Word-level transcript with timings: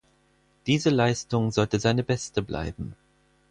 Diese 0.65 0.89
Leistung 0.89 1.51
sollte 1.51 1.79
seine 1.79 2.03
beste 2.03 2.41
bleiben. 2.41 2.95